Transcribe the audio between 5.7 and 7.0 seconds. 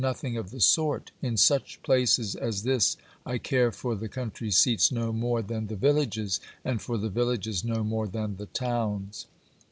villages, and for